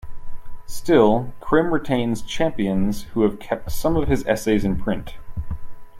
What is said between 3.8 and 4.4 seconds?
of his